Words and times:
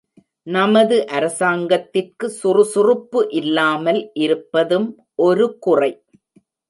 நமது 0.47 0.95
அரசாங்கத்திற்கு 1.09 2.29
சுறுசுறுப்பு 2.39 3.21
இல்லாமல் 3.33 4.01
இருப்பதும் 4.21 4.89
ஒருகுறை. 5.23 5.91